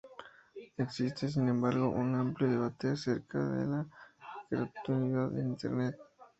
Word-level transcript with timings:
Existe, 0.83 1.29
sin 1.29 1.47
embargo, 1.47 1.89
un 1.89 2.15
amplio 2.15 2.49
debate 2.49 2.87
acerca 2.89 3.37
de 3.37 3.67
la 3.67 3.85
gratuidad 4.49 5.31
en 5.37 5.49
Internet. 5.49 5.95